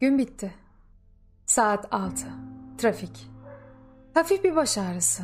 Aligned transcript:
Gün 0.00 0.18
bitti. 0.18 0.54
Saat 1.46 1.94
altı. 1.94 2.26
Trafik. 2.78 3.30
Hafif 4.14 4.44
bir 4.44 4.56
baş 4.56 4.78
ağrısı. 4.78 5.22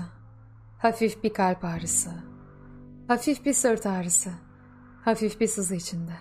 Hafif 0.78 1.24
bir 1.24 1.34
kalp 1.34 1.64
ağrısı. 1.64 2.10
Hafif 3.09 3.45
bir 3.47 3.52
sırt 3.52 3.87
ağrısı. 3.87 4.30
Hafif 5.05 5.41
bir 5.41 5.47
sızı 5.47 5.74
içinde. 5.74 6.12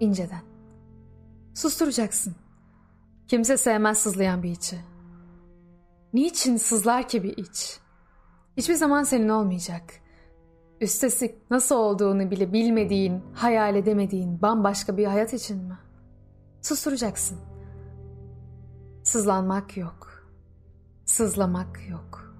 İnceden. 0.00 0.42
Susturacaksın. 1.54 2.34
Kimse 3.28 3.56
sevmez 3.56 3.98
sızlayan 3.98 4.42
bir 4.42 4.50
içi. 4.50 4.80
Niçin 6.12 6.56
sızlar 6.56 7.08
ki 7.08 7.22
bir 7.22 7.36
iç? 7.36 7.78
Hiçbir 8.56 8.74
zaman 8.74 9.02
senin 9.02 9.28
olmayacak. 9.28 9.82
Üstesik 10.80 11.50
nasıl 11.50 11.76
olduğunu 11.76 12.30
bile 12.30 12.52
bilmediğin, 12.52 13.22
hayal 13.34 13.76
edemediğin 13.76 14.42
bambaşka 14.42 14.96
bir 14.96 15.06
hayat 15.06 15.34
için 15.34 15.58
mi? 15.64 15.78
Susturacaksın. 16.62 17.38
Sızlanmak 19.02 19.76
yok. 19.76 20.26
Sızlamak 21.04 21.88
yok. 21.88 22.34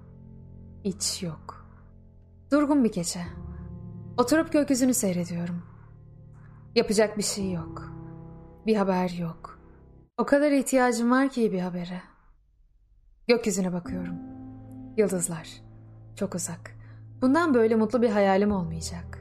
İç 0.83 1.23
yok. 1.23 1.65
Durgun 2.51 2.83
bir 2.83 2.91
gece. 2.91 3.19
Oturup 4.17 4.53
gökyüzünü 4.53 4.93
seyrediyorum. 4.93 5.61
Yapacak 6.75 7.17
bir 7.17 7.23
şey 7.23 7.51
yok. 7.51 7.91
Bir 8.65 8.75
haber 8.75 9.09
yok. 9.09 9.59
O 10.17 10.25
kadar 10.25 10.51
ihtiyacım 10.51 11.11
var 11.11 11.29
ki 11.29 11.51
bir 11.51 11.59
habere. 11.59 12.01
Gökyüzüne 13.27 13.73
bakıyorum. 13.73 14.15
Yıldızlar. 14.97 15.49
Çok 16.15 16.35
uzak. 16.35 16.75
Bundan 17.21 17.53
böyle 17.53 17.75
mutlu 17.75 18.01
bir 18.01 18.09
hayalim 18.09 18.51
olmayacak. 18.51 19.20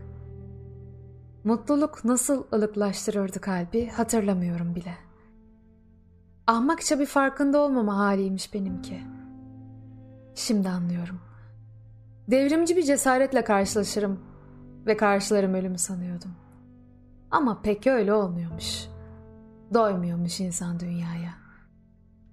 Mutluluk 1.45 2.05
nasıl 2.05 2.45
ılıklaştırırdı 2.53 3.41
kalbi 3.41 3.89
hatırlamıyorum 3.89 4.75
bile. 4.75 4.95
Ahmakça 6.47 6.99
bir 6.99 7.07
farkında 7.07 7.59
olmama 7.59 7.97
haliymiş 7.97 8.55
benimki. 8.55 9.01
Şimdi 10.35 10.69
anlıyorum. 10.69 11.21
Devrimci 12.29 12.77
bir 12.77 12.83
cesaretle 12.83 13.45
karşılaşırım 13.45 14.21
ve 14.87 14.97
karşılarım 14.97 15.55
ölümü 15.55 15.79
sanıyordum. 15.79 16.31
Ama 17.31 17.63
pek 17.63 17.87
öyle 17.87 18.13
olmuyormuş. 18.13 18.85
Doymuyormuş 19.75 20.41
insan 20.41 20.81
dünyaya. 20.81 21.35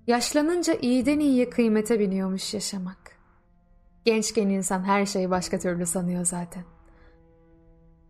Yaşlanınca 0.07 0.73
iyiden 0.73 1.19
iyiye 1.19 1.49
kıymete 1.49 1.99
biniyormuş 1.99 2.53
yaşamak. 2.53 3.11
Gençken 4.05 4.49
insan 4.49 4.83
her 4.83 5.05
şeyi 5.05 5.29
başka 5.29 5.59
türlü 5.59 5.85
sanıyor 5.85 6.25
zaten. 6.25 6.63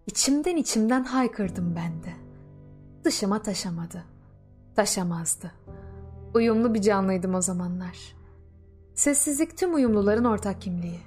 İçimden 0.07 0.55
içimden 0.55 1.03
haykırdım 1.03 1.75
ben 1.75 2.03
de. 2.03 2.13
Dışıma 3.03 3.41
taşamadı. 3.41 4.03
Taşamazdı. 4.75 5.51
Uyumlu 6.33 6.73
bir 6.73 6.81
canlıydım 6.81 7.35
o 7.35 7.41
zamanlar. 7.41 8.15
Sessizlik 8.93 9.57
tüm 9.57 9.75
uyumluların 9.75 10.23
ortak 10.23 10.61
kimliği. 10.61 10.99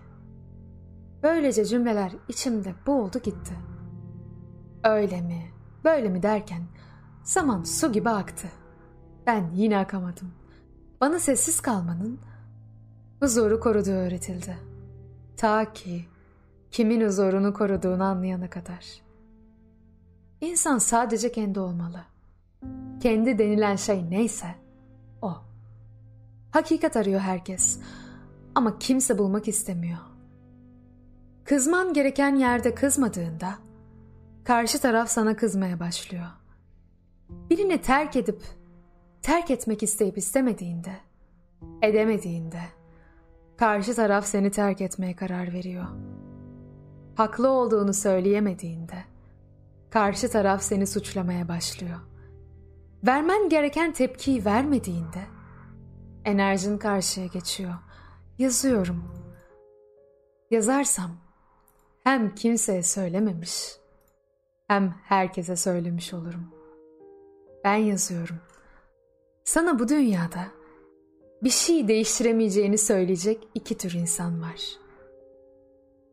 Böylece 1.22 1.64
cümleler 1.64 2.12
içimde 2.28 2.74
boğuldu 2.86 3.18
gitti. 3.18 3.54
Öyle 4.84 5.20
mi, 5.20 5.50
böyle 5.84 6.08
mi 6.08 6.22
derken 6.22 6.62
zaman 7.24 7.62
su 7.62 7.92
gibi 7.92 8.10
aktı. 8.10 8.48
Ben 9.26 9.50
yine 9.54 9.78
akamadım. 9.78 10.32
Bana 11.00 11.18
sessiz 11.18 11.60
kalmanın 11.60 12.18
huzuru 13.20 13.60
koruduğu 13.60 13.90
öğretildi. 13.90 14.58
Ta 15.36 15.72
ki 15.72 16.06
kimin 16.70 17.06
huzurunu 17.06 17.54
koruduğunu 17.54 18.04
anlayana 18.04 18.50
kadar. 18.50 19.02
İnsan 20.40 20.78
sadece 20.78 21.32
kendi 21.32 21.60
olmalı. 21.60 22.04
Kendi 23.00 23.38
denilen 23.38 23.76
şey 23.76 24.10
neyse 24.10 24.46
o. 25.22 25.36
Hakikat 26.50 26.96
arıyor 26.96 27.20
herkes 27.20 27.80
ama 28.54 28.78
kimse 28.78 29.18
bulmak 29.18 29.48
istemiyor. 29.48 29.98
Kızman 31.44 31.92
gereken 31.92 32.36
yerde 32.36 32.74
kızmadığında 32.74 33.54
karşı 34.44 34.80
taraf 34.80 35.08
sana 35.08 35.36
kızmaya 35.36 35.80
başlıyor. 35.80 36.26
Birini 37.50 37.80
terk 37.80 38.16
edip 38.16 38.42
terk 39.22 39.50
etmek 39.50 39.82
isteyip 39.82 40.18
istemediğinde, 40.18 40.96
edemediğinde 41.82 42.62
karşı 43.56 43.94
taraf 43.94 44.26
seni 44.26 44.50
terk 44.50 44.80
etmeye 44.80 45.16
karar 45.16 45.52
veriyor. 45.52 45.86
Haklı 47.14 47.48
olduğunu 47.48 47.94
söyleyemediğinde 47.94 49.04
karşı 49.90 50.30
taraf 50.30 50.62
seni 50.62 50.86
suçlamaya 50.86 51.48
başlıyor. 51.48 52.00
Vermen 53.06 53.48
gereken 53.48 53.92
tepkiyi 53.92 54.44
vermediğinde 54.44 55.26
enerjin 56.24 56.78
karşıya 56.78 57.26
geçiyor. 57.26 57.74
Yazıyorum. 58.38 59.04
Yazarsam 60.50 61.10
hem 62.04 62.34
kimseye 62.34 62.82
söylememiş 62.82 63.76
hem 64.66 64.94
herkese 65.04 65.56
söylemiş 65.56 66.14
olurum. 66.14 66.54
Ben 67.64 67.74
yazıyorum. 67.74 68.36
Sana 69.44 69.78
bu 69.78 69.88
dünyada 69.88 70.46
bir 71.42 71.50
şey 71.50 71.88
değiştiremeyeceğini 71.88 72.78
söyleyecek 72.78 73.48
iki 73.54 73.76
tür 73.78 73.92
insan 73.92 74.42
var. 74.42 74.60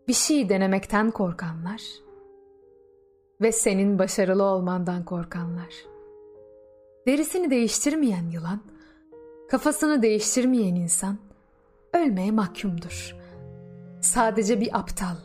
Bir 0.08 0.14
şey 0.14 0.50
denemekten 0.50 1.12
korkanlar 1.12 1.82
ve 3.42 3.52
senin 3.52 4.00
başarılı 4.00 4.44
olmandan 4.44 5.06
korkanlar. 5.06 5.74
Derisini 7.08 7.50
değiştirmeyen 7.50 8.30
yılan, 8.30 8.62
kafasını 9.50 10.02
değiştirmeyen 10.02 10.76
insan 10.76 11.18
ölmeye 11.94 12.32
mahkumdur. 12.32 13.16
Sadece 14.02 14.62
bir 14.62 14.80
aptal 14.80 15.16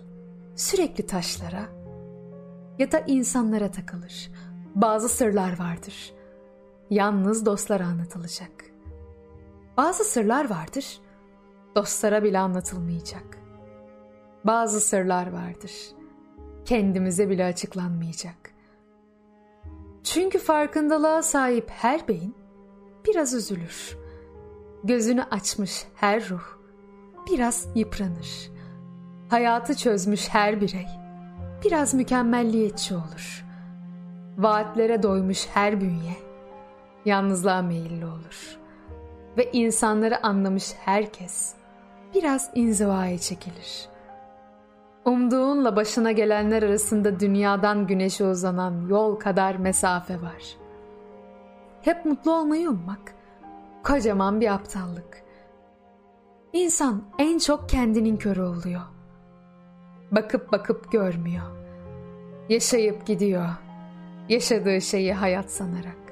sürekli 0.56 1.06
taşlara 1.06 1.68
ya 2.78 2.92
da 2.92 3.00
insanlara 3.00 3.70
takılır. 3.70 4.30
Bazı 4.74 5.08
sırlar 5.08 5.58
vardır. 5.58 6.12
Yalnız 6.90 7.46
dostlara 7.46 7.86
anlatılacak.'' 7.86 8.72
Bazı 9.76 10.04
sırlar 10.04 10.50
vardır, 10.50 11.00
dostlara 11.76 12.24
bile 12.24 12.38
anlatılmayacak. 12.38 13.41
Bazı 14.44 14.80
sırlar 14.80 15.32
vardır, 15.32 15.72
kendimize 16.64 17.30
bile 17.30 17.44
açıklanmayacak. 17.44 18.50
Çünkü 20.04 20.38
farkındalığa 20.38 21.22
sahip 21.22 21.70
her 21.70 22.08
beyin 22.08 22.34
biraz 23.06 23.34
üzülür. 23.34 23.98
Gözünü 24.84 25.22
açmış 25.22 25.84
her 25.94 26.28
ruh 26.28 26.58
biraz 27.30 27.68
yıpranır. 27.74 28.50
Hayatı 29.28 29.76
çözmüş 29.76 30.28
her 30.28 30.60
birey 30.60 30.86
biraz 31.64 31.94
mükemmelliyetçi 31.94 32.94
olur. 32.94 33.44
Vaatlere 34.38 35.02
doymuş 35.02 35.46
her 35.54 35.80
bünye 35.80 36.16
yalnızlığa 37.04 37.62
meyilli 37.62 38.06
olur.'' 38.06 38.62
ve 39.36 39.50
insanları 39.52 40.26
anlamış 40.26 40.72
herkes 40.84 41.54
biraz 42.14 42.50
inzivaya 42.54 43.18
çekilir. 43.18 43.88
Umduğunla 45.04 45.76
başına 45.76 46.12
gelenler 46.12 46.62
arasında 46.62 47.20
dünyadan 47.20 47.86
güneşe 47.86 48.24
uzanan 48.24 48.86
yol 48.88 49.16
kadar 49.16 49.56
mesafe 49.56 50.22
var. 50.22 50.56
Hep 51.82 52.04
mutlu 52.04 52.32
olmayı 52.32 52.70
ummak 52.70 53.14
kocaman 53.84 54.40
bir 54.40 54.54
aptallık. 54.54 55.22
İnsan 56.52 57.02
en 57.18 57.38
çok 57.38 57.68
kendinin 57.68 58.16
körü 58.16 58.42
oluyor. 58.42 58.80
Bakıp 60.10 60.52
bakıp 60.52 60.92
görmüyor. 60.92 61.46
Yaşayıp 62.48 63.06
gidiyor. 63.06 63.48
Yaşadığı 64.28 64.80
şeyi 64.80 65.14
hayat 65.14 65.50
sanarak. 65.50 66.02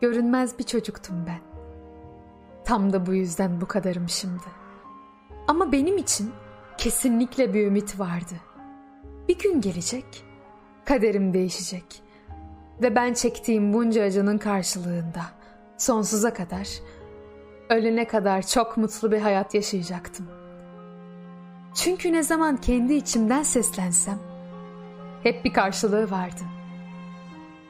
Görünmez 0.00 0.58
bir 0.58 0.64
çocuktum 0.64 1.16
ben. 1.26 1.40
Tam 2.64 2.92
da 2.92 3.06
bu 3.06 3.14
yüzden 3.14 3.60
bu 3.60 3.66
kadarım 3.66 4.08
şimdi. 4.08 4.42
Ama 5.48 5.72
benim 5.72 5.98
için 5.98 6.32
kesinlikle 6.78 7.54
bir 7.54 7.66
ümit 7.66 7.98
vardı. 7.98 8.34
Bir 9.28 9.38
gün 9.38 9.60
gelecek, 9.60 10.24
kaderim 10.84 11.34
değişecek. 11.34 12.02
Ve 12.82 12.94
ben 12.94 13.14
çektiğim 13.14 13.72
bunca 13.72 14.02
acının 14.02 14.38
karşılığında 14.38 15.22
sonsuza 15.76 16.34
kadar, 16.34 16.68
ölene 17.68 18.06
kadar 18.06 18.46
çok 18.46 18.76
mutlu 18.76 19.12
bir 19.12 19.20
hayat 19.20 19.54
yaşayacaktım. 19.54 20.26
Çünkü 21.74 22.12
ne 22.12 22.22
zaman 22.22 22.56
kendi 22.56 22.94
içimden 22.94 23.42
seslensem, 23.42 24.18
hep 25.22 25.44
bir 25.44 25.52
karşılığı 25.52 26.10
vardı. 26.10 26.42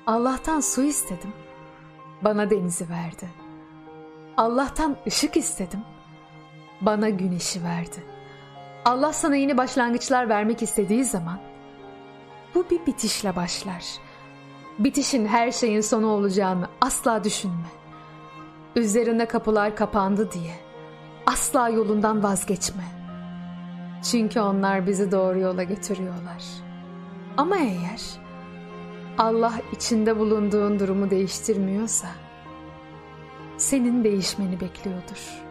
Allah'tan 0.06 0.60
su 0.60 0.82
istedim, 0.82 1.32
bana 2.22 2.50
denizi 2.50 2.88
verdi.'' 2.88 3.48
Allah'tan 4.38 4.96
ışık 5.06 5.36
istedim. 5.36 5.80
Bana 6.80 7.08
güneşi 7.08 7.64
verdi. 7.64 8.04
Allah 8.88 9.12
sana 9.12 9.36
yeni 9.36 9.56
başlangıçlar 9.56 10.28
vermek 10.28 10.62
istediği 10.62 11.04
zaman 11.04 11.38
bu 12.54 12.70
bir 12.70 12.86
bitişle 12.86 13.36
başlar. 13.36 13.84
Bitişin 14.78 15.26
her 15.26 15.52
şeyin 15.52 15.80
sonu 15.80 16.06
olacağını 16.06 16.68
asla 16.80 17.24
düşünme. 17.24 17.68
üzerine 18.76 19.26
kapılar 19.26 19.76
kapandı 19.76 20.32
diye 20.32 20.54
asla 21.26 21.68
yolundan 21.68 22.22
vazgeçme. 22.22 22.84
Çünkü 24.10 24.40
onlar 24.40 24.86
bizi 24.86 25.12
doğru 25.12 25.38
yola 25.38 25.62
götürüyorlar. 25.62 26.44
Ama 27.36 27.56
eğer 27.56 28.02
Allah 29.18 29.52
içinde 29.72 30.18
bulunduğun 30.18 30.78
durumu 30.78 31.10
değiştirmiyorsa 31.10 32.08
senin 33.56 34.04
değişmeni 34.04 34.60
bekliyordur. 34.60 35.42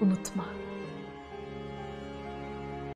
Unutma. 0.00 0.44